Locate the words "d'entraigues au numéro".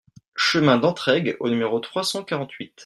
0.79-1.79